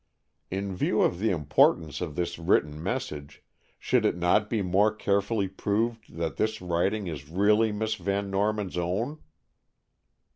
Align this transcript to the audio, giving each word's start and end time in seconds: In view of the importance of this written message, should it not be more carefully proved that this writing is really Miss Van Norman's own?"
In 0.49 0.75
view 0.75 1.03
of 1.03 1.19
the 1.19 1.29
importance 1.29 2.01
of 2.01 2.15
this 2.15 2.39
written 2.39 2.81
message, 2.81 3.43
should 3.77 4.03
it 4.03 4.17
not 4.17 4.49
be 4.49 4.63
more 4.63 4.91
carefully 4.91 5.47
proved 5.47 6.15
that 6.17 6.37
this 6.37 6.59
writing 6.59 7.05
is 7.05 7.29
really 7.29 7.71
Miss 7.71 7.93
Van 7.93 8.31
Norman's 8.31 8.79
own?" 8.79 9.19